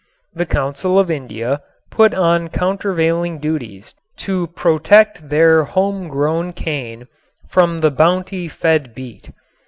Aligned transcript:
The 0.33 0.47
Council 0.47 0.97
of 0.97 1.11
India 1.11 1.61
put 1.91 2.11
on 2.15 2.47
countervailing 2.47 3.37
duties 3.37 3.93
to 4.17 4.47
protect 4.47 5.29
their 5.29 5.63
homegrown 5.63 6.53
cane 6.53 7.07
from 7.47 7.77
the 7.77 7.91
bounty 7.91 8.47
fed 8.47 8.95
beet. 8.95 9.29